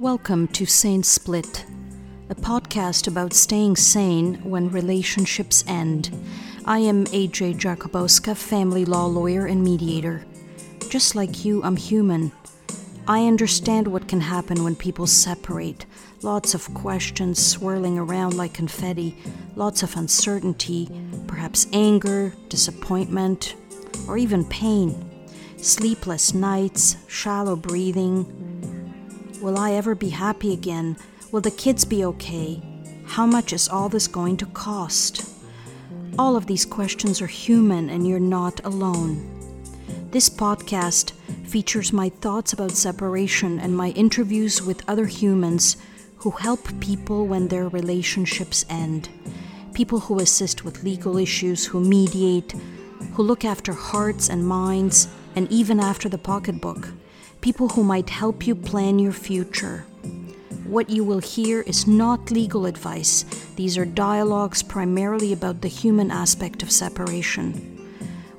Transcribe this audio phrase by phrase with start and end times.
[0.00, 1.64] Welcome to Sane Split,
[2.28, 6.10] a podcast about staying sane when relationships end.
[6.64, 10.26] I am AJ Jakubowska, family law lawyer and mediator.
[10.88, 12.32] Just like you, I'm human.
[13.06, 15.86] I understand what can happen when people separate.
[16.22, 19.16] Lots of questions swirling around like confetti,
[19.54, 20.90] lots of uncertainty,
[21.28, 23.54] perhaps anger, disappointment,
[24.08, 25.08] or even pain.
[25.56, 28.43] Sleepless nights, shallow breathing.
[29.44, 30.96] Will I ever be happy again?
[31.30, 32.62] Will the kids be okay?
[33.04, 35.30] How much is all this going to cost?
[36.18, 39.20] All of these questions are human, and you're not alone.
[40.12, 41.12] This podcast
[41.44, 45.76] features my thoughts about separation and my interviews with other humans
[46.16, 49.10] who help people when their relationships end.
[49.74, 52.54] People who assist with legal issues, who mediate,
[53.12, 56.88] who look after hearts and minds, and even after the pocketbook.
[57.44, 59.84] People who might help you plan your future.
[60.64, 63.26] What you will hear is not legal advice.
[63.56, 67.52] These are dialogues primarily about the human aspect of separation.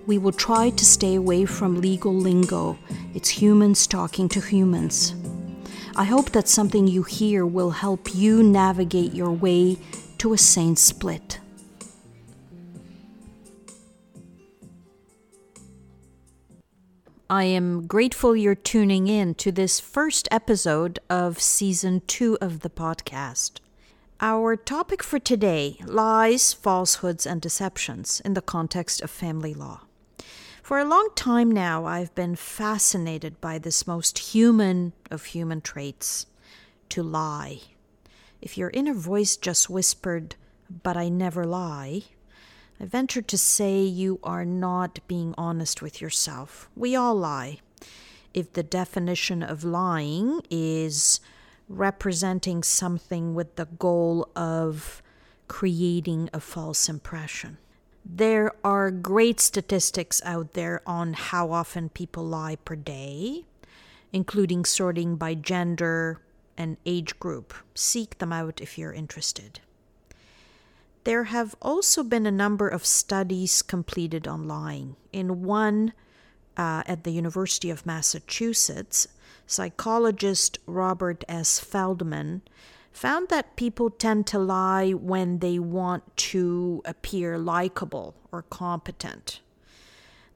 [0.07, 2.79] We will try to stay away from legal lingo.
[3.13, 5.13] It's humans talking to humans.
[5.95, 9.77] I hope that something you hear will help you navigate your way
[10.17, 11.39] to a sane split.
[17.29, 22.69] I am grateful you're tuning in to this first episode of season two of the
[22.69, 23.53] podcast.
[24.21, 29.81] Our topic for today lies, falsehoods, and deceptions in the context of family law.
[30.61, 36.27] For a long time now, I've been fascinated by this most human of human traits
[36.89, 37.61] to lie.
[38.39, 40.35] If your inner voice just whispered,
[40.83, 42.03] but I never lie,
[42.79, 46.69] I venture to say you are not being honest with yourself.
[46.75, 47.59] We all lie.
[48.33, 51.21] If the definition of lying is
[51.69, 55.01] representing something with the goal of
[55.47, 57.57] creating a false impression.
[58.03, 63.45] There are great statistics out there on how often people lie per day,
[64.11, 66.19] including sorting by gender
[66.57, 67.53] and age group.
[67.73, 69.59] Seek them out if you're interested.
[71.05, 74.95] There have also been a number of studies completed on lying.
[75.13, 75.93] In one
[76.57, 79.07] uh, at the University of Massachusetts,
[79.45, 81.59] psychologist Robert S.
[81.59, 82.41] Feldman
[82.91, 89.41] found that people tend to lie when they want to appear likable or competent.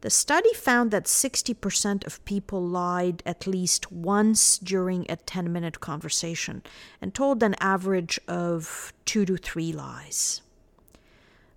[0.02, 5.80] The study found that 60% of people lied at least once during a 10 minute
[5.80, 6.62] conversation
[7.02, 10.44] and told an average of two to three lies.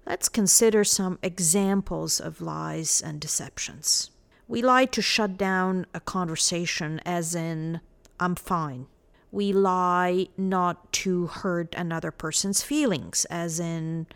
[0.05, 4.11] Let's consider some examples of lies and deceptions.
[4.49, 7.81] We lie to shut down a conversation, as in,
[8.19, 8.87] I'm fine.
[9.31, 14.07] We lie not to hurt another person's feelings, as in,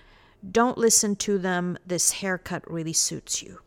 [0.49, 3.61] don't listen to them, this haircut really suits you.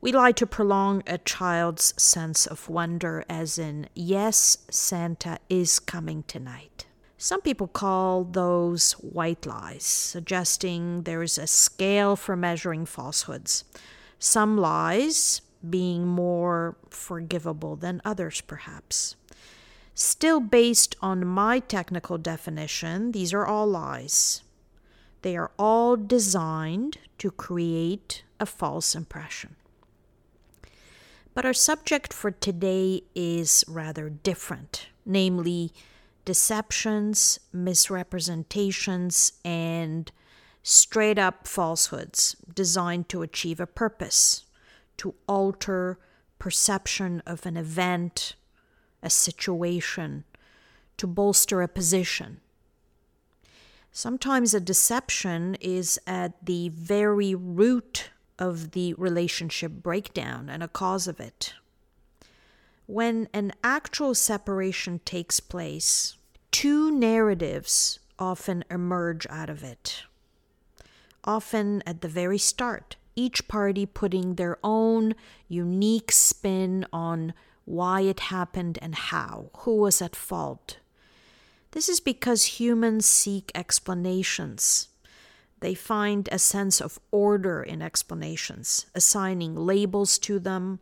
[0.00, 6.24] We lie to prolong a child's sense of wonder, as in, yes, Santa is coming
[6.24, 6.87] tonight.
[7.20, 13.64] Some people call those white lies, suggesting there is a scale for measuring falsehoods.
[14.20, 19.16] Some lies being more forgivable than others, perhaps.
[19.94, 24.42] Still, based on my technical definition, these are all lies.
[25.22, 29.56] They are all designed to create a false impression.
[31.34, 35.72] But our subject for today is rather different, namely,
[36.28, 40.12] deceptions, misrepresentations, and
[40.62, 44.44] straight up falsehoods designed to achieve a purpose,
[44.98, 45.98] to alter
[46.38, 48.36] perception of an event,
[49.02, 50.24] a situation,
[50.98, 52.42] to bolster a position.
[53.90, 61.08] Sometimes a deception is at the very root of the relationship breakdown and a cause
[61.08, 61.54] of it.
[62.84, 66.17] When an actual separation takes place,
[66.50, 70.04] two narratives often emerge out of it.
[71.24, 75.14] Often at the very start, each party putting their own
[75.48, 77.34] unique spin on
[77.64, 80.78] why it happened and how, who was at fault.
[81.72, 84.88] This is because humans seek explanations.
[85.60, 90.80] They find a sense of order in explanations, assigning labels to them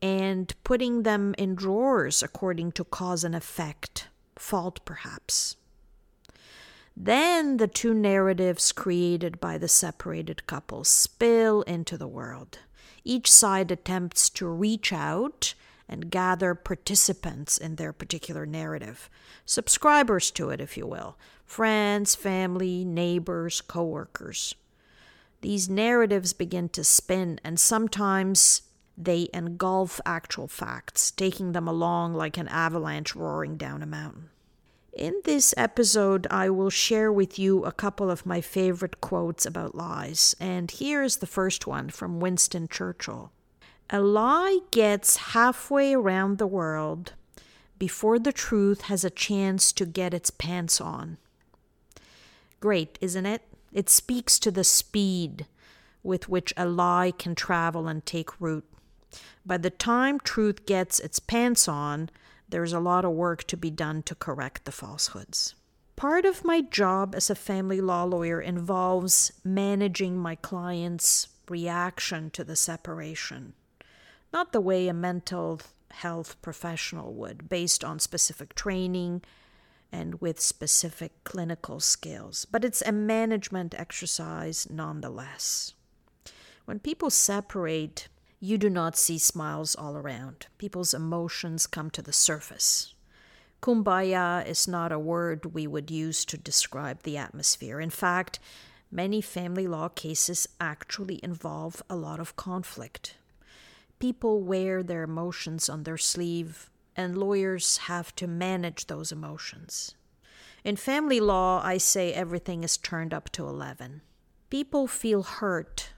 [0.00, 4.08] and putting them in drawers according to cause and effect
[4.38, 5.56] fault, perhaps.
[6.96, 12.58] Then the two narratives created by the separated couple spill into the world.
[13.04, 15.54] Each side attempts to reach out
[15.88, 19.08] and gather participants in their particular narrative,
[19.46, 24.54] subscribers to it, if you will friends, family, neighbors, coworkers.
[25.40, 28.62] These narratives begin to spin, and sometimes
[29.00, 34.30] they engulf actual facts, taking them along like an avalanche roaring down a mountain.
[34.92, 39.76] In this episode, I will share with you a couple of my favorite quotes about
[39.76, 43.30] lies, and here is the first one from Winston Churchill.
[43.90, 47.12] A lie gets halfway around the world
[47.78, 51.18] before the truth has a chance to get its pants on.
[52.58, 53.42] Great, isn't it?
[53.72, 55.46] It speaks to the speed
[56.02, 58.64] with which a lie can travel and take root.
[59.44, 62.10] By the time truth gets its pants on,
[62.48, 65.54] there's a lot of work to be done to correct the falsehoods.
[65.96, 72.44] Part of my job as a family law lawyer involves managing my clients' reaction to
[72.44, 73.54] the separation
[74.32, 79.22] not the way a mental health professional would, based on specific training
[79.90, 85.72] and with specific clinical skills, but it's a management exercise nonetheless.
[86.66, 88.08] When people separate,
[88.40, 90.46] you do not see smiles all around.
[90.58, 92.94] People's emotions come to the surface.
[93.60, 97.80] Kumbaya is not a word we would use to describe the atmosphere.
[97.80, 98.38] In fact,
[98.90, 103.16] many family law cases actually involve a lot of conflict
[103.98, 109.94] people wear their emotions on their sleeve, and lawyers have to manage those emotions.
[110.64, 114.02] In family law, I say everything is turned up to 11.
[114.50, 115.90] People feel hurt,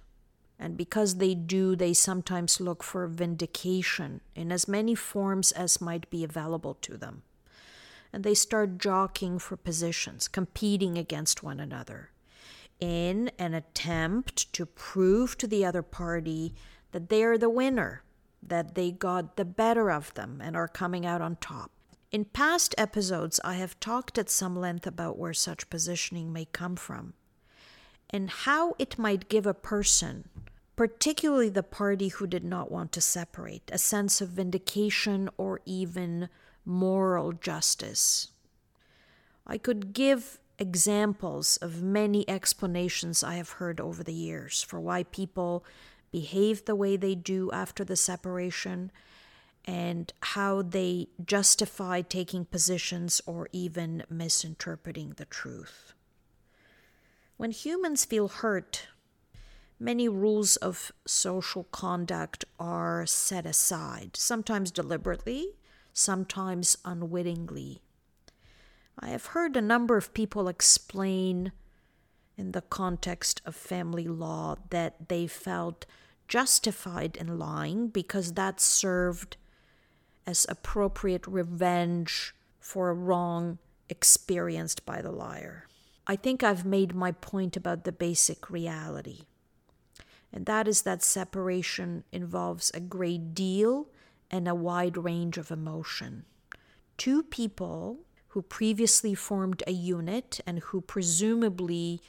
[0.61, 6.11] and because they do, they sometimes look for vindication in as many forms as might
[6.11, 7.23] be available to them.
[8.12, 12.11] And they start jockeying for positions, competing against one another
[12.79, 16.55] in an attempt to prove to the other party
[16.93, 18.03] that they are the winner,
[18.43, 21.71] that they got the better of them and are coming out on top.
[22.11, 26.77] In past episodes, I have talked at some length about where such positioning may come
[26.77, 27.15] from
[28.12, 30.29] and how it might give a person,
[30.77, 36.29] particularly the party who did not want to separate, a sense of vindication or even
[36.65, 38.29] moral justice.
[39.47, 45.05] I could give examples of many explanations I have heard over the years for why
[45.05, 45.65] people
[46.13, 48.93] behave the way they do after the separation
[49.65, 55.95] and how they justify taking positions or even misinterpreting the truth.
[57.41, 58.89] When humans feel hurt,
[59.79, 65.57] many rules of social conduct are set aside, sometimes deliberately,
[65.95, 67.81] sometimes unwittingly.
[68.99, 71.53] I have heard a number of people explain
[72.37, 75.87] in the context of family law that they felt
[76.29, 79.39] justified in lying because that served
[80.27, 83.57] as appropriate revenge for a wrong
[83.89, 85.69] experienced by the liar.
[86.06, 89.23] I think I've made my point about the basic reality.
[90.32, 93.88] And that is that separation involves a great deal
[94.31, 96.25] and a wide range of emotion.
[96.97, 102.00] Two people who previously formed a unit and who presumably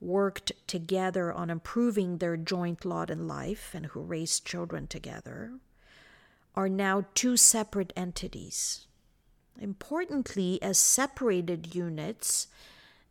[0.00, 5.52] worked together on improving their joint lot in life and who raised children together
[6.54, 8.86] are now two separate entities.
[9.60, 12.48] Importantly, as separated units,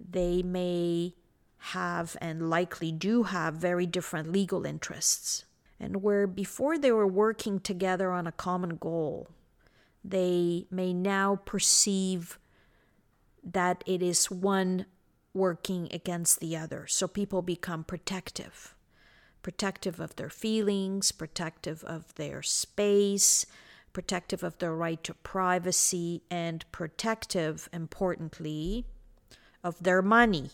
[0.09, 1.13] they may
[1.57, 5.45] have and likely do have very different legal interests.
[5.79, 9.27] And where before they were working together on a common goal,
[10.03, 12.39] they may now perceive
[13.43, 14.85] that it is one
[15.33, 16.87] working against the other.
[16.87, 18.75] So people become protective
[19.41, 23.45] protective of their feelings, protective of their space,
[23.91, 28.85] protective of their right to privacy, and protective, importantly,
[29.63, 30.51] of their money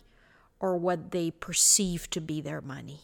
[0.59, 3.01] or what they perceive to be their money.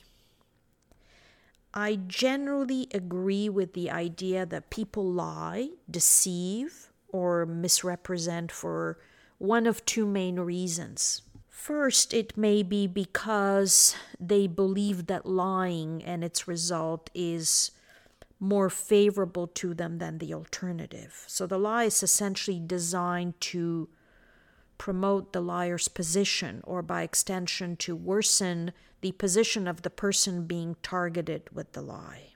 [1.74, 9.00] I generally agree with the idea that people lie, deceive, or misrepresent for
[9.39, 11.24] one of two main reasons.
[11.50, 17.72] First, it may be because they believe that lying and its result is
[18.39, 21.24] more favorable to them than the alternative.
[21.27, 23.88] So the lie is essentially designed to
[24.77, 30.75] promote the liar's position or by extension to worsen the position of the person being
[30.82, 32.34] targeted with the lie.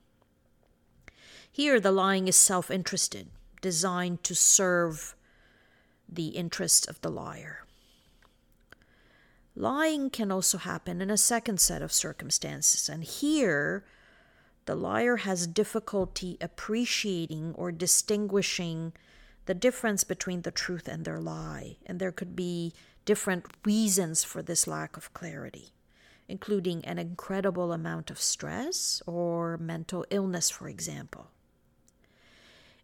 [1.51, 3.29] Here, the lying is self interested,
[3.61, 5.15] designed to serve
[6.07, 7.65] the interests of the liar.
[9.55, 13.83] Lying can also happen in a second set of circumstances, and here
[14.67, 18.93] the liar has difficulty appreciating or distinguishing
[19.47, 22.73] the difference between the truth and their lie, and there could be
[23.05, 25.69] different reasons for this lack of clarity,
[26.27, 31.31] including an incredible amount of stress or mental illness, for example.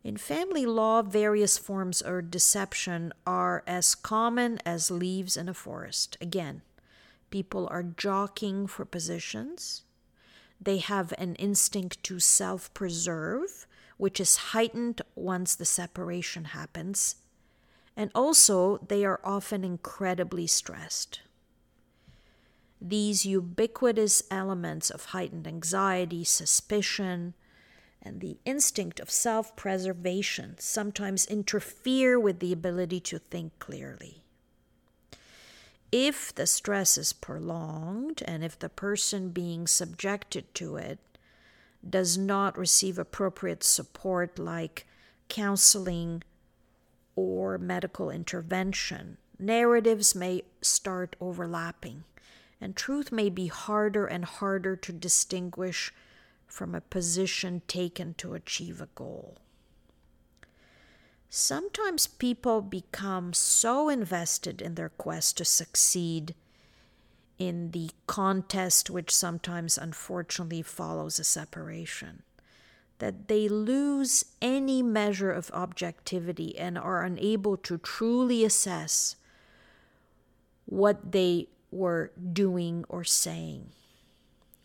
[0.05, 6.17] In family law, various forms of deception are as common as leaves in a forest.
[6.21, 6.61] Again,
[7.29, 9.83] people are jockeying for positions.
[10.61, 13.67] They have an instinct to self preserve,
[13.97, 17.15] which is heightened once the separation happens.
[17.95, 21.21] And also, they are often incredibly stressed.
[22.81, 27.33] These ubiquitous elements of heightened anxiety, suspicion,
[28.01, 34.23] and the instinct of self preservation sometimes interfere with the ability to think clearly.
[35.91, 40.99] If the stress is prolonged and if the person being subjected to it
[41.87, 44.87] does not receive appropriate support like
[45.29, 46.23] counseling
[47.15, 52.03] or medical intervention, narratives may start overlapping,
[52.61, 55.93] and truth may be harder and harder to distinguish
[56.47, 59.37] from a position taken to achieve a goal.
[61.29, 66.35] Sometimes people become so invested in their quest to succeed
[67.47, 72.23] in the contest, which sometimes unfortunately follows a separation,
[72.99, 79.17] that they lose any measure of objectivity and are unable to truly assess
[80.65, 83.67] what they were doing or saying.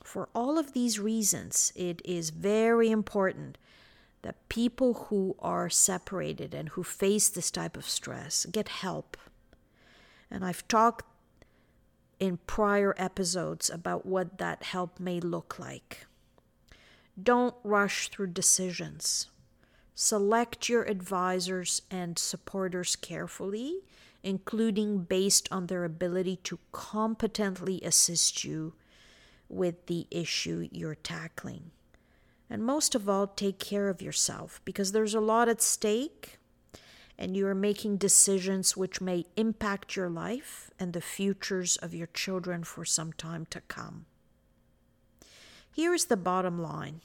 [0.05, 3.59] For all of these reasons, it is very important
[4.23, 9.17] that people who are separated and who face this type of stress get help.
[10.31, 11.07] And I've talked
[12.21, 16.07] in prior episodes about what that help may look like.
[17.21, 19.27] Don't rush through decisions.
[19.95, 23.81] Select your advisors and supporters carefully,
[24.23, 28.75] including based on their ability to competently assist you
[29.49, 31.71] with the issue you're tackling.
[32.51, 36.38] And most of all, take care of yourself because there's a lot at stake
[37.19, 42.07] and you are making decisions which may impact your life and the futures of your
[42.09, 44.07] children for some time to come.
[45.73, 47.01] Here is the bottom line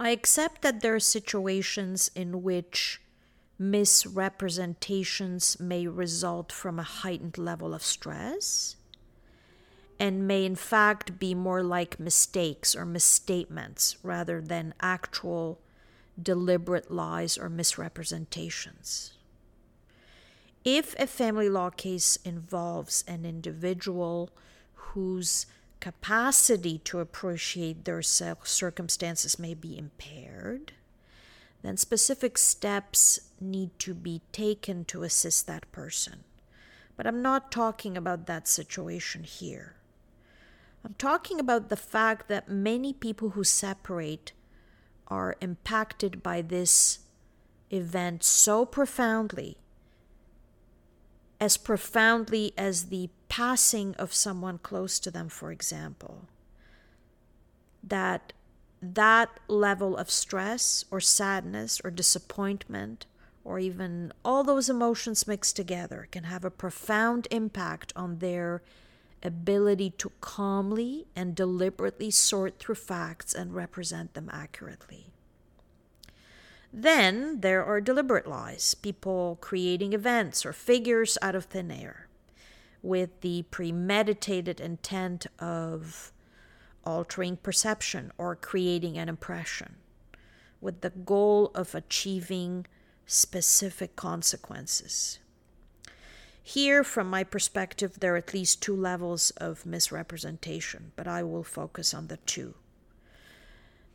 [0.00, 3.00] I accept that there are situations in which
[3.58, 8.76] misrepresentations may result from a heightened level of stress
[9.98, 15.58] and may in fact be more like mistakes or misstatements rather than actual
[16.20, 19.14] deliberate lies or misrepresentations.
[20.64, 24.30] If a family law case involves an individual
[24.74, 25.46] whose
[25.80, 30.72] capacity to appreciate their circumstances may be impaired,
[31.62, 36.24] then specific steps need to be taken to assist that person.
[36.96, 39.76] But I'm not talking about that situation here.
[40.84, 44.32] I'm talking about the fact that many people who separate
[45.08, 47.00] are impacted by this
[47.70, 49.56] event so profoundly,
[51.40, 56.28] as profoundly as the passing of someone close to them, for example,
[57.82, 58.32] that
[58.80, 63.06] that level of stress or sadness or disappointment
[63.44, 68.62] or even all those emotions mixed together can have a profound impact on their
[69.22, 75.06] ability to calmly and deliberately sort through facts and represent them accurately.
[76.72, 82.08] Then there are deliberate lies, people creating events or figures out of thin air
[82.82, 86.12] with the premeditated intent of
[86.84, 89.76] altering perception or creating an impression,
[90.60, 92.66] with the goal of achieving
[93.06, 95.18] specific consequences.
[96.42, 101.44] Here, from my perspective, there are at least two levels of misrepresentation, but I will
[101.44, 102.54] focus on the two.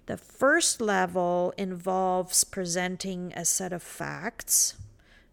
[0.05, 4.75] The first level involves presenting a set of facts,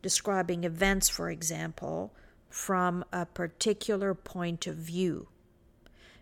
[0.00, 2.14] describing events, for example,
[2.49, 5.29] from a particular point of view.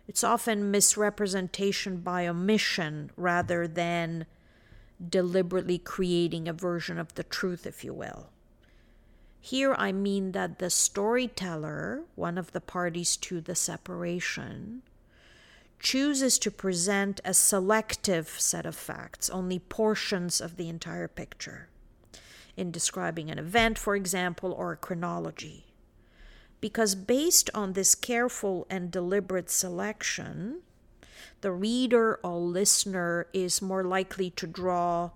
[0.07, 4.25] It's often misrepresentation by omission rather than
[5.07, 8.29] deliberately creating a version of the truth, if you will.
[9.41, 14.83] Here I mean that the storyteller, one of the parties to the separation,
[15.79, 21.69] chooses to present a selective set of facts, only portions of the entire picture,
[22.57, 25.67] in describing an event, for example, or a chronology.
[26.59, 30.61] Because based on this careful and deliberate selection,
[31.41, 35.11] The reader or listener is more likely to draw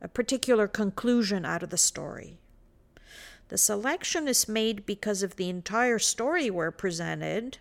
[0.00, 2.38] a particular conclusion out of the story.
[3.48, 7.58] The selection is made because if the entire story were presented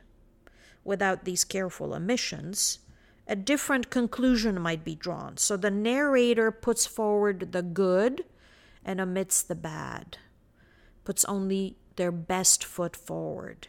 [0.84, 2.80] without these careful omissions,
[3.28, 5.38] a different conclusion might be drawn.
[5.38, 8.26] So the narrator puts forward the good
[8.86, 10.18] and omits the bad,
[11.04, 13.68] puts only their best foot forward.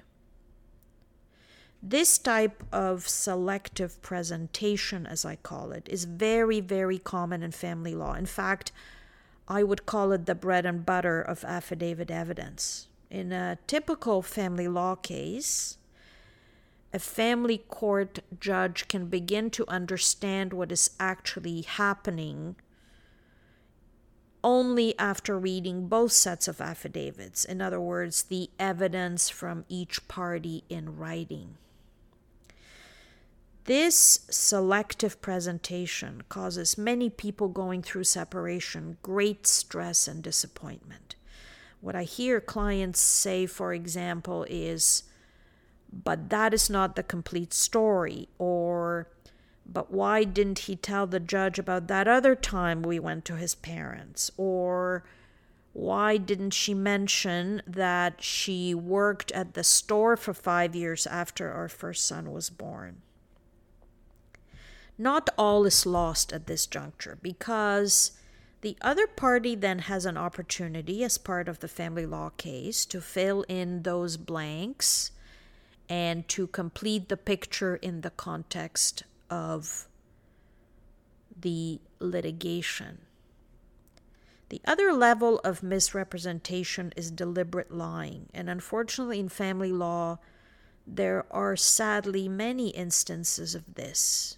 [1.82, 7.94] This type of selective presentation, as I call it, is very, very common in family
[7.94, 8.14] law.
[8.14, 8.72] In fact,
[9.48, 12.88] I would call it the bread and butter of affidavit evidence.
[13.10, 15.78] In a typical family law case,
[16.92, 22.56] a family court judge can begin to understand what is actually happening
[24.44, 27.44] only after reading both sets of affidavits.
[27.44, 31.56] In other words, the evidence from each party in writing.
[33.64, 41.16] This selective presentation causes many people going through separation great stress and disappointment.
[41.80, 45.04] What I hear clients say, for example, is,
[45.92, 49.08] but that is not the complete story, or,
[49.64, 53.54] but why didn't he tell the judge about that other time we went to his
[53.54, 54.30] parents?
[54.36, 55.04] Or,
[55.72, 61.68] why didn't she mention that she worked at the store for five years after our
[61.68, 63.02] first son was born?
[64.98, 68.12] Not all is lost at this juncture because
[68.60, 73.00] the other party then has an opportunity, as part of the family law case, to
[73.00, 75.12] fill in those blanks
[75.88, 79.86] and to complete the picture in the context of
[81.40, 82.98] the litigation.
[84.48, 90.18] The other level of misrepresentation is deliberate lying, and unfortunately, in family law,
[90.86, 94.37] there are sadly many instances of this.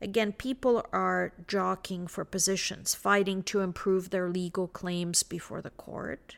[0.00, 6.36] Again, people are jockeying for positions, fighting to improve their legal claims before the court,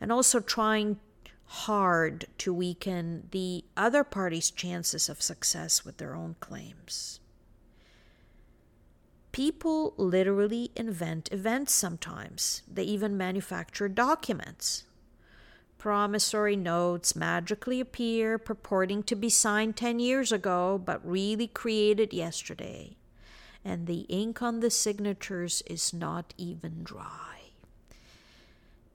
[0.00, 1.00] and also trying
[1.46, 7.20] hard to weaken the other party's chances of success with their own claims.
[9.32, 12.62] People literally invent events sometimes.
[12.72, 14.84] They even manufacture documents
[15.84, 22.96] promissory notes magically appear purporting to be signed 10 years ago but really created yesterday,
[23.62, 27.50] and the ink on the signatures is not even dry.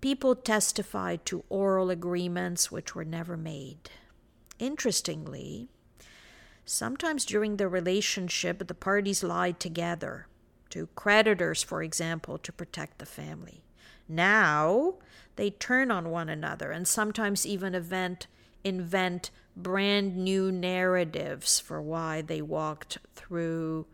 [0.01, 3.91] People testify to oral agreements which were never made.
[4.57, 5.67] Interestingly,
[6.65, 10.25] sometimes during the relationship, the parties lied together
[10.71, 13.61] to creditors, for example, to protect the family.
[14.07, 14.95] Now,
[15.39, 18.27] they turn on one another and sometimes even event,
[18.65, 23.85] invent brand new narratives for why they walked through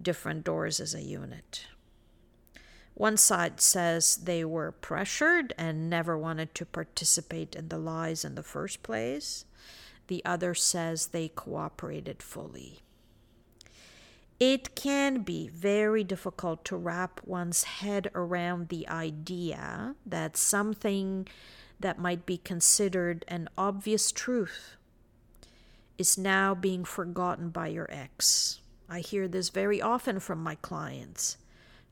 [0.00, 1.66] different doors as a unit.
[2.94, 8.36] One side says they were pressured and never wanted to participate in the lies in
[8.36, 9.44] the first place.
[10.06, 12.82] The other says they cooperated fully.
[14.40, 21.28] It can be very difficult to wrap one's head around the idea that something
[21.78, 24.76] that might be considered an obvious truth
[25.98, 28.60] is now being forgotten by your ex.
[28.88, 31.36] I hear this very often from my clients.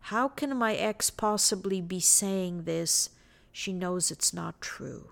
[0.05, 3.11] How can my ex possibly be saying this?
[3.53, 5.11] She knows it's not true.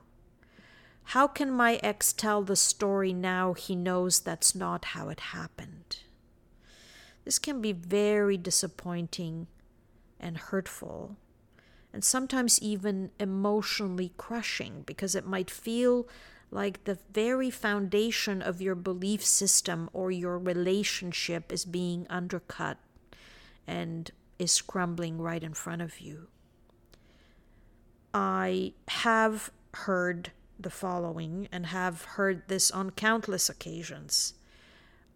[1.05, 5.88] How can my ex tell the story now he knows that's not how it happened?
[7.29, 9.49] This can be very disappointing
[10.19, 11.19] and hurtful,
[11.93, 16.09] and sometimes even emotionally crushing because it might feel
[16.51, 22.79] like the very foundation of your belief system or your relationship is being undercut
[23.67, 26.29] and is crumbling right in front of you.
[28.14, 34.33] I have heard the following and have heard this on countless occasions.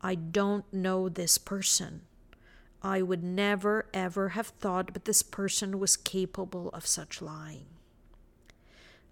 [0.02, 2.02] I don't know this person.
[2.82, 7.66] I would never ever have thought that this person was capable of such lying.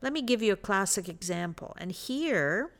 [0.00, 1.76] Let me give you a classic example.
[1.78, 2.72] And here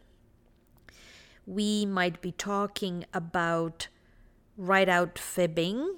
[1.46, 3.88] we might be talking about
[4.57, 5.96] write out fibbing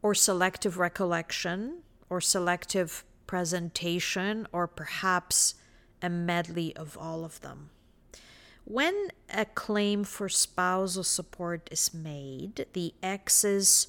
[0.00, 5.54] or selective recollection or selective presentation or perhaps
[6.00, 7.70] a medley of all of them.
[8.72, 13.88] When a claim for spousal support is made, the exes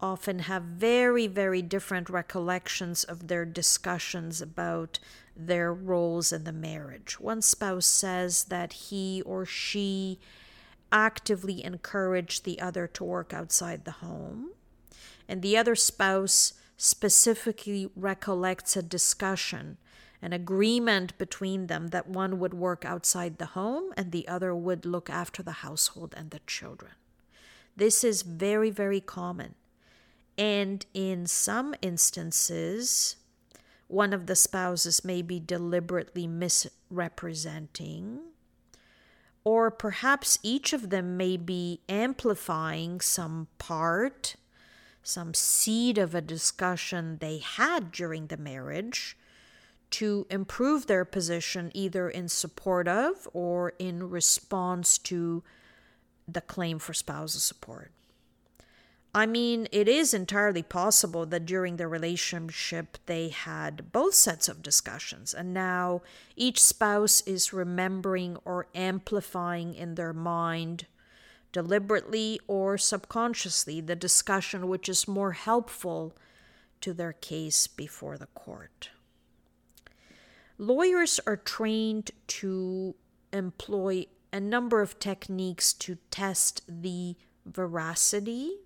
[0.00, 4.98] often have very, very different recollections of their discussions about
[5.36, 7.20] their roles in the marriage.
[7.20, 10.18] One spouse says that he or she
[10.90, 14.50] actively encouraged the other to work outside the home,
[15.28, 19.76] and the other spouse specifically recollects a discussion,
[20.20, 24.84] an agreement between them that one would work outside the home and the other would
[24.84, 26.92] look after the household and the children.
[27.76, 29.54] This is very, very common.
[30.36, 33.16] And in some instances,
[33.86, 38.20] one of the spouses may be deliberately misrepresenting,
[39.44, 44.34] or perhaps each of them may be amplifying some part,
[45.02, 49.16] some seed of a discussion they had during the marriage
[49.90, 55.42] to improve their position either in support of or in response to
[56.26, 57.90] the claim for spousal support.
[59.14, 64.62] I mean, it is entirely possible that during the relationship they had both sets of
[64.62, 66.02] discussions, and now
[66.36, 70.86] each spouse is remembering or amplifying in their mind,
[71.52, 76.14] deliberately or subconsciously, the discussion which is more helpful
[76.82, 78.90] to their case before the court.
[80.58, 82.96] Lawyers are trained to
[83.32, 87.14] employ a number of techniques to test the
[87.46, 88.56] veracity,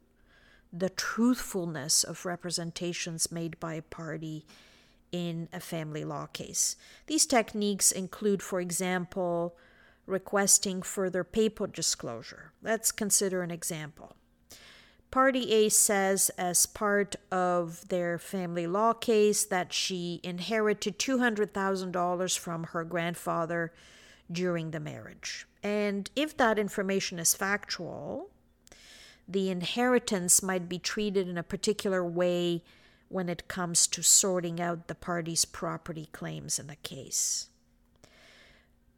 [0.73, 4.47] the truthfulness of representations made by a party
[5.13, 6.77] in a family law case.
[7.07, 9.55] These techniques include, for example,
[10.07, 12.53] requesting further paper disclosure.
[12.63, 14.17] Let's consider an example.
[15.13, 22.65] Party A says, as part of their family law case, that she inherited $200,000 from
[22.65, 23.75] her grandfather
[24.33, 25.47] during the marriage.
[25.63, 28.31] And if that information is factual,
[29.29, 32.65] the inheritance might be treated in a particular way
[33.09, 37.49] when it comes to sorting out the party's property claims in the case.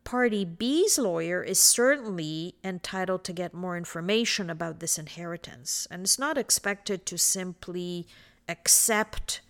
[0.04, 6.18] Party B's lawyer is certainly entitled to get more information about this inheritance and it's
[6.18, 8.06] not expected to simply
[8.48, 9.40] accept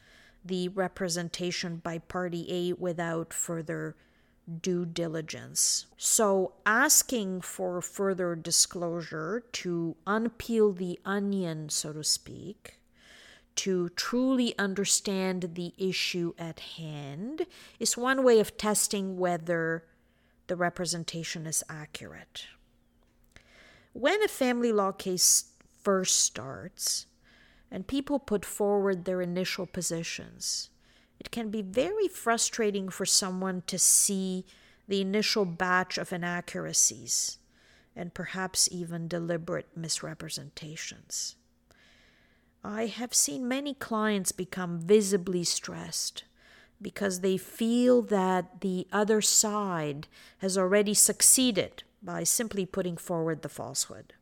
[0.45, 3.97] the representation by Party A without further
[4.61, 5.87] due diligence.
[5.97, 12.79] So, asking for further disclosure to unpeel the onion, so to speak,
[13.57, 17.47] to truly understand the issue at hand,
[17.81, 19.85] is one way of testing whether
[20.47, 22.47] the representation is accurate.
[23.93, 25.53] When a family law case
[25.83, 27.07] first starts
[27.71, 30.71] and people put forward their initial positions,
[31.21, 34.45] it can be very frustrating for someone to see
[34.89, 37.39] the initial batch of inaccuracies
[37.97, 41.37] and perhaps even deliberate misrepresentations.
[42.63, 46.25] I have seen many clients become visibly stressed
[46.81, 50.07] because they feel that the other side
[50.39, 54.13] has already succeeded by simply putting forward the falsehood.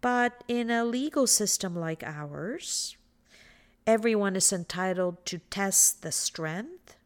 [0.00, 2.96] But in a legal system like ours,
[3.86, 6.96] everyone is entitled to test the strength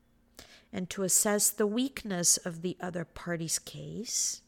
[0.73, 4.43] and to assess the weakness of the other party's case.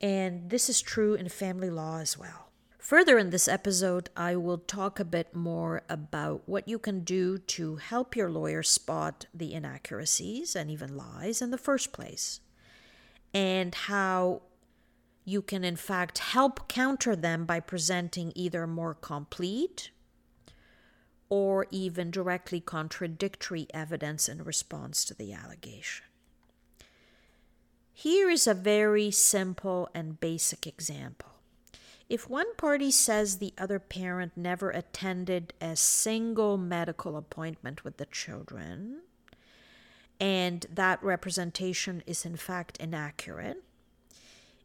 [0.00, 2.49] And this is true in family law as well.
[2.90, 7.38] Further in this episode, I will talk a bit more about what you can do
[7.38, 12.40] to help your lawyer spot the inaccuracies and even lies in the first place,
[13.32, 14.42] and how
[15.24, 19.92] you can, in fact, help counter them by presenting either more complete
[21.28, 26.06] or even directly contradictory evidence in response to the allegation.
[27.92, 31.39] Here is a very simple and basic example.
[32.10, 38.06] If one party says the other parent never attended a single medical appointment with the
[38.06, 39.02] children,
[40.18, 43.62] and that representation is in fact inaccurate,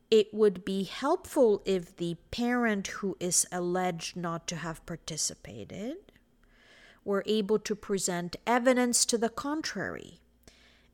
[0.10, 5.98] it would be helpful if the parent who is alleged not to have participated
[7.04, 10.20] were able to present evidence to the contrary.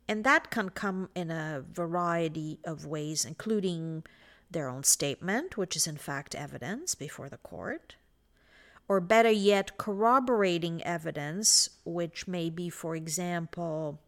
[0.05, 4.03] And that can come in a variety of ways, including
[4.51, 7.95] their own statement, which is in fact evidence before the court,
[8.87, 13.99] or better yet, corroborating evidence, which may be, for example,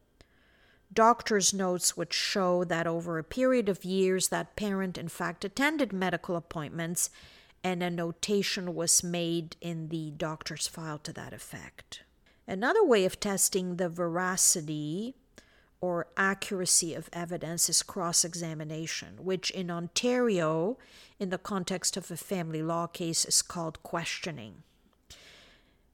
[0.93, 5.91] doctor's notes which show that over a period of years that parent in fact attended
[5.91, 7.09] medical appointments
[7.63, 12.03] and a notation was made in the doctor's file to that effect.
[12.45, 15.15] Another way of testing the veracity
[15.83, 20.77] or accuracy of evidence is cross examination, which in Ontario,
[21.19, 24.63] in the context of a family law case, is called questioning.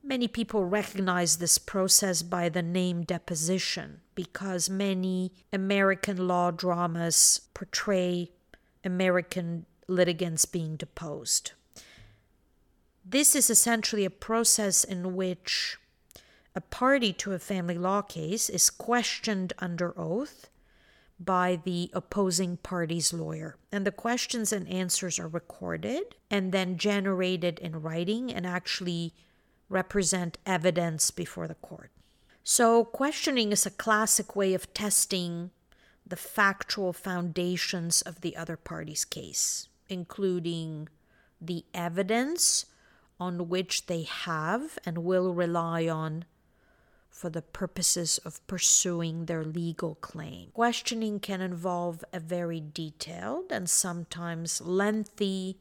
[0.03, 8.29] Many people recognize this process by the name deposition because many American law dramas portray
[8.85, 11.53] American litigants being deposed.
[13.03, 15.79] This is essentially a process in which
[16.55, 20.49] a party to a family law case is questioned under oath
[21.19, 23.57] by the opposing party's lawyer.
[23.71, 29.13] And the questions and answers are recorded and then generated in writing and actually
[29.67, 31.91] represent evidence before the court.
[32.43, 35.51] So, questioning is a classic way of testing
[36.07, 40.87] the factual foundations of the other party's case, including
[41.39, 42.65] the evidence
[43.19, 46.25] on which they have and will rely on
[47.19, 50.51] for the purposes of pursuing their legal claim.
[50.53, 55.57] Questioning can involve a very detailed and sometimes lengthy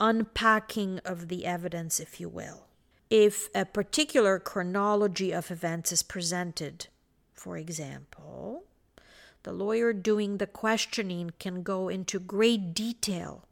[0.00, 2.66] unpacking of the evidence, if you will.
[3.10, 6.88] If a particular chronology of events is presented,
[7.32, 8.64] for example,
[9.44, 13.46] the lawyer doing the questioning can go into great detail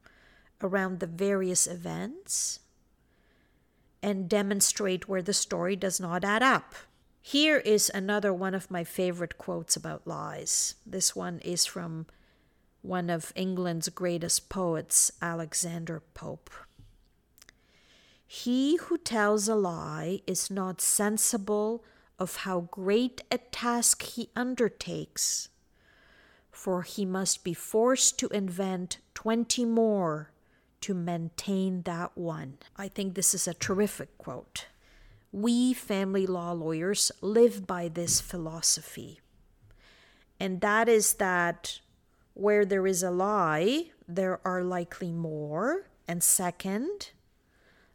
[0.60, 2.58] around the various events
[4.02, 6.74] and demonstrate where the story does not add up.
[7.22, 10.74] Here is another one of my favorite quotes about lies.
[10.86, 12.06] This one is from
[12.82, 16.50] one of England's greatest poets, Alexander Pope.
[18.26, 21.84] He who tells a lie is not sensible
[22.18, 25.48] of how great a task he undertakes,
[26.50, 30.30] for he must be forced to invent twenty more
[30.80, 32.58] to maintain that one.
[32.76, 34.66] I think this is a terrific quote.
[35.32, 39.20] We family law lawyers live by this philosophy.
[40.40, 41.80] And that is that
[42.34, 45.86] where there is a lie, there are likely more.
[46.08, 47.10] And second,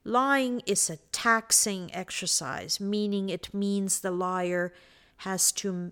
[0.04, 4.74] lying is a taxing exercise, meaning it means the liar
[5.18, 5.92] has to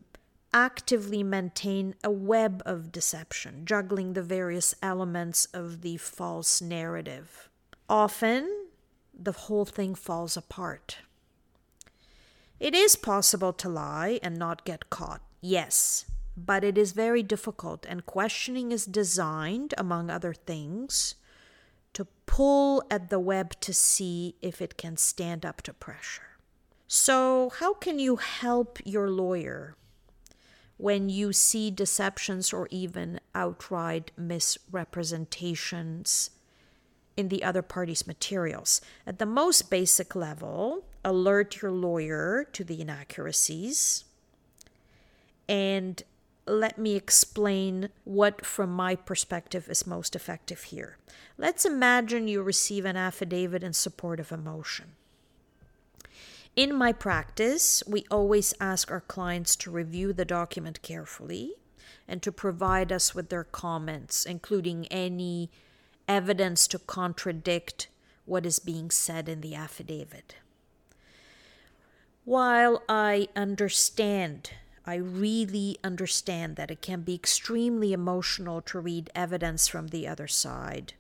[0.53, 7.49] actively maintain a web of deception, juggling the various elements of the false narrative.
[7.89, 8.67] Often,
[9.13, 10.97] the whole thing falls apart.
[12.63, 16.05] It is possible to lie and not get caught, yes,
[16.37, 21.15] but it is very difficult, and questioning is designed, among other things,
[21.91, 26.37] to pull at the web to see if it can stand up to pressure.
[26.87, 29.75] So, how can you help your lawyer
[30.77, 36.29] when you see deceptions or even outright misrepresentations
[37.17, 38.79] in the other party's materials?
[39.05, 44.05] At the most basic level, alert your lawyer to the inaccuracies
[45.47, 46.03] and
[46.45, 50.97] let me explain what, from my perspective, is most effective here.
[51.37, 54.93] Let's imagine you receive an affidavit in support of a motion.
[56.55, 61.53] In my practice, we always ask our clients to review the document carefully
[62.07, 65.49] and to provide us with their comments, including any
[66.07, 67.87] evidence to contradict
[68.25, 70.35] what is being said in the affidavit.
[72.25, 74.51] While I understand,
[74.85, 80.27] I really understand that it can be extremely emotional to read evidence from the other
[80.27, 80.93] side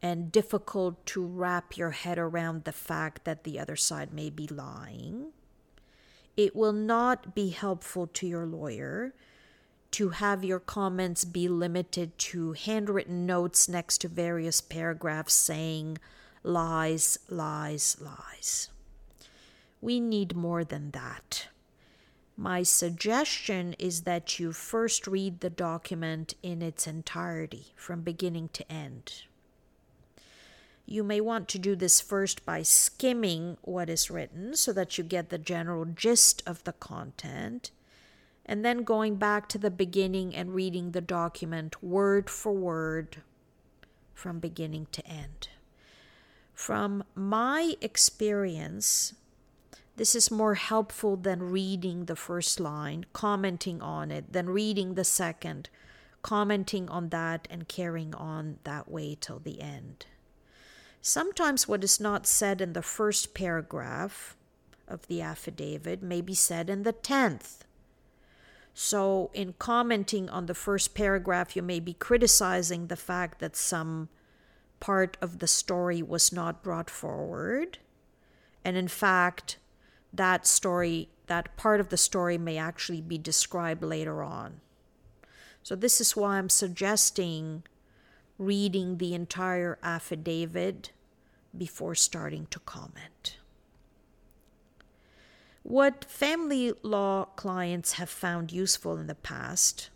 [0.00, 4.46] and difficult to wrap your head around the fact that the other side may be
[4.46, 5.32] lying.
[6.36, 9.14] It will not be helpful to your lawyer
[9.92, 15.98] to have your comments be limited to handwritten notes next to various paragraphs saying
[16.44, 18.68] lies, lies, lies.
[19.80, 21.48] We need more than that.
[22.36, 28.70] My suggestion is that you first read the document in its entirety, from beginning to
[28.70, 29.22] end.
[30.84, 35.04] You may want to do this first by skimming what is written so that you
[35.04, 37.70] get the general gist of the content,
[38.44, 43.22] and then going back to the beginning and reading the document word for word
[44.14, 45.48] from beginning to end.
[46.54, 49.14] From my experience,
[49.96, 55.04] this is more helpful than reading the first line, commenting on it, than reading the
[55.04, 55.70] second,
[56.22, 60.06] commenting on that, and carrying on that way till the end.
[61.00, 64.36] Sometimes what is not said in the first paragraph
[64.88, 67.64] of the affidavit may be said in the tenth.
[68.74, 74.10] So, in commenting on the first paragraph, you may be criticizing the fact that some
[74.80, 77.78] part of the story was not brought forward.
[78.62, 79.56] And in fact,
[80.16, 84.60] that story, that part of the story may actually be described later on.
[85.62, 87.64] So, this is why I'm suggesting
[88.38, 90.90] reading the entire affidavit
[91.56, 93.38] before starting to comment.
[95.62, 99.90] What family law clients have found useful in the past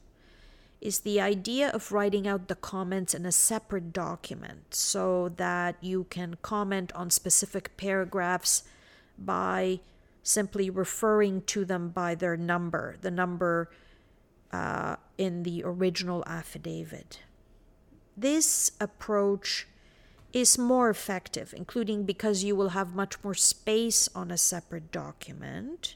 [0.80, 6.06] is the idea of writing out the comments in a separate document so that you
[6.10, 8.64] can comment on specific paragraphs
[9.18, 9.78] by
[10.22, 13.70] simply referring to them by their number, the number
[14.52, 17.20] uh, in the original affidavit.
[18.16, 19.66] This approach
[20.32, 25.94] is more effective, including because you will have much more space on a separate document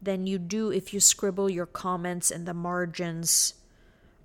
[0.00, 3.54] than you do if you scribble your comments in the margins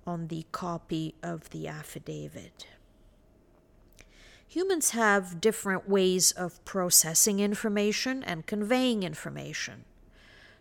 [0.06, 2.66] on the copy of the affidavit.
[4.48, 9.84] Humans have different ways of processing information and conveying information.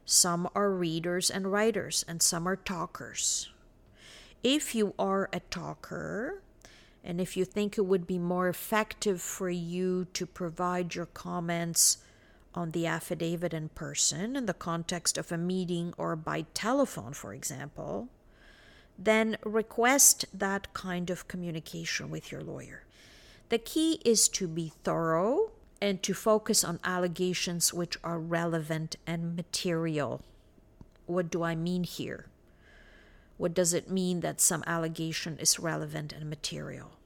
[0.05, 3.51] Some are readers and writers, and some are talkers.
[4.43, 6.41] If you are a talker,
[7.03, 11.99] and if you think it would be more effective for you to provide your comments
[12.55, 17.33] on the affidavit in person in the context of a meeting or by telephone, for
[17.33, 18.09] example,
[18.97, 22.84] then request that kind of communication with your lawyer.
[23.55, 29.33] The key is to be thorough and to focus on allegations which are relevant and
[29.33, 30.21] material.
[31.05, 32.25] What do I mean here?
[33.37, 36.97] What does it mean that some allegation is relevant and material?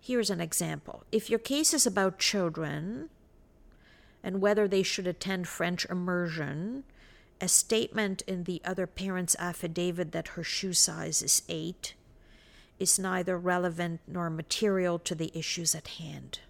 [0.00, 1.02] Here's an example.
[1.10, 3.10] If your case is about children
[4.22, 6.84] and whether they should attend French immersion,
[7.40, 11.94] a statement in the other parent's affidavit that her shoe size is 8
[12.80, 16.40] is neither relevant nor material to the issues at hand.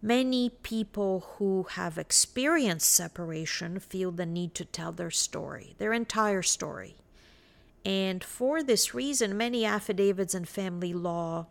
[0.00, 6.42] Many people who have experienced separation feel the need to tell their story, their entire
[6.42, 6.94] story.
[7.84, 11.46] And for this reason, many affidavits in family law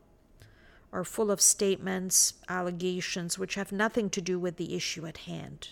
[0.93, 5.69] are full of statements, allegations which have nothing to do with the issue at hand.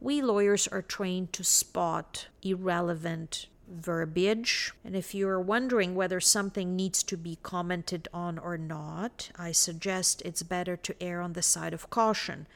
[0.00, 4.72] We lawyers are trained to spot irrelevant verbiage.
[4.84, 10.22] And if you're wondering whether something needs to be commented on or not, I suggest
[10.24, 12.46] it's better to err on the side of caution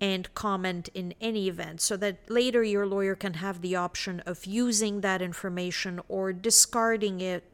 [0.00, 4.44] and comment in any event so that later your lawyer can have the option of
[4.44, 7.44] using that information or discarding it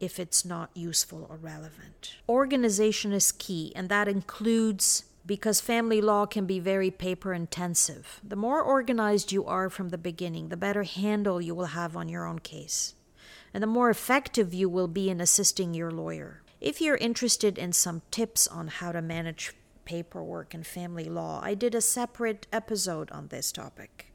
[0.00, 2.16] if it's not useful or relevant.
[2.28, 8.20] Organization is key, and that includes because family law can be very paper intensive.
[8.22, 12.08] The more organized you are from the beginning, the better handle you will have on
[12.08, 12.94] your own case,
[13.52, 16.42] and the more effective you will be in assisting your lawyer.
[16.60, 19.52] If you're interested in some tips on how to manage
[19.84, 24.12] paperwork and family law, I did a separate episode on this topic,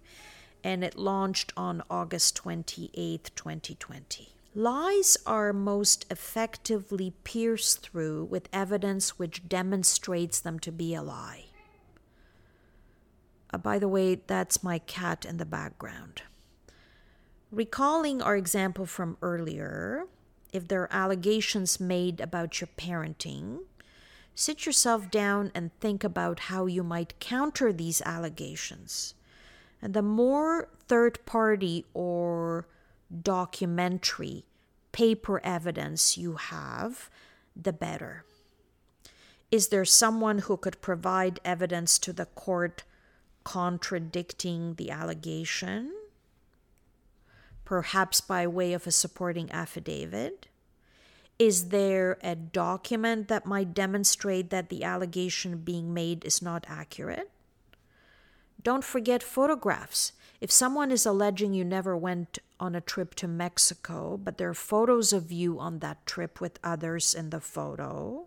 [0.64, 4.39] and it launched on August 28, 2020.
[4.60, 11.46] Lies are most effectively pierced through with evidence which demonstrates them to be a lie.
[13.54, 16.24] Uh, by the way, that's my cat in the background.
[17.54, 20.08] Recalling our example from earlier,
[20.52, 23.60] if there are allegations made about your parenting,
[24.36, 29.14] sit yourself down and think about how you might counter these allegations.
[29.82, 32.68] And the more third party or
[33.24, 34.44] documentary
[34.92, 37.10] paper evidence you have,
[37.56, 38.24] the better.
[39.52, 42.84] Is there someone who could provide evidence to the court
[43.44, 45.92] contradicting the allegation?
[47.66, 50.48] Perhaps by way of a supporting affidavit?
[51.40, 57.32] Is there a document that might demonstrate that the allegation being made is not accurate?
[58.62, 60.12] Don't forget photographs.
[60.42, 64.54] If someone is alleging you never went on a trip to Mexico, but there are
[64.54, 68.26] photos of you on that trip with others in the photo,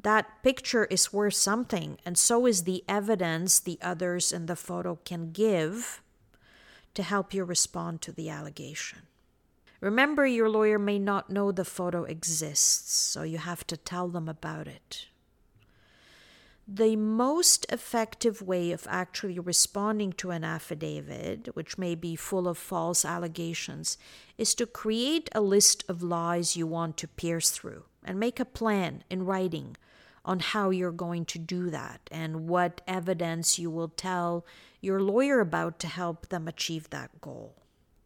[0.00, 4.98] that picture is worth something, and so is the evidence the others in the photo
[5.04, 6.02] can give
[6.94, 9.00] to help you respond to the allegation.
[9.80, 14.28] Remember, your lawyer may not know the photo exists, so you have to tell them
[14.28, 15.06] about it
[16.70, 22.58] the most effective way of actually responding to an affidavit, which may be full of
[22.58, 23.96] false allegations,
[24.36, 28.44] is to create a list of lies you want to pierce through and make a
[28.44, 29.78] plan in writing
[30.26, 34.44] on how you're going to do that and what evidence you will tell
[34.82, 37.54] your lawyer about to help them achieve that goal.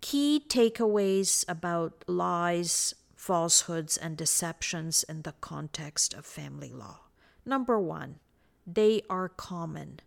[0.01, 7.01] Key takeaways about lies, falsehoods, and deceptions in the context of family law.
[7.45, 8.21] Number one,
[8.67, 10.01] they are common.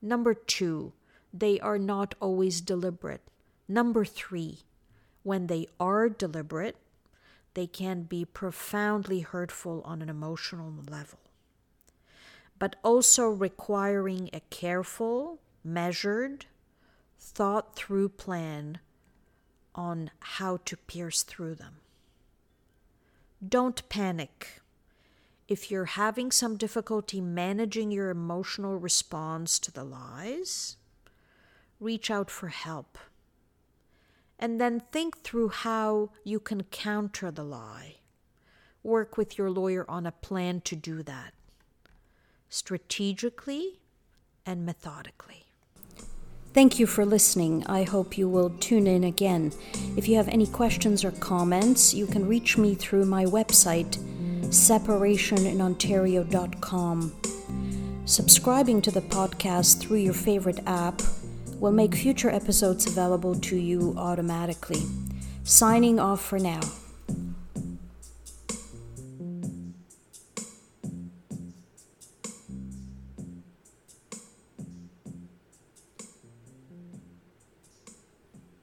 [0.00, 0.92] Number two,
[1.32, 3.22] they are not always deliberate.
[3.68, 4.60] Number three,
[5.22, 6.76] when they are deliberate,
[7.54, 11.18] they can be profoundly hurtful on an emotional level,
[12.58, 16.46] but also requiring a careful, measured,
[17.18, 18.78] thought through plan
[19.74, 21.76] on how to pierce through them.
[23.46, 24.59] Don't panic.
[25.50, 30.76] If you're having some difficulty managing your emotional response to the lies,
[31.80, 32.96] reach out for help.
[34.38, 37.96] And then think through how you can counter the lie.
[38.84, 41.34] Work with your lawyer on a plan to do that
[42.48, 43.80] strategically
[44.46, 45.46] and methodically.
[46.52, 47.64] Thank you for listening.
[47.66, 49.52] I hope you will tune in again.
[49.96, 53.98] If you have any questions or comments, you can reach me through my website,
[54.50, 57.12] separationinontario.com.
[58.04, 61.00] Subscribing to the podcast through your favorite app
[61.60, 64.82] will make future episodes available to you automatically.
[65.44, 66.60] Signing off for now.